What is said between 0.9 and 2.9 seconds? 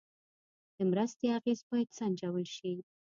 مرستې اغېز باید سنجول شي.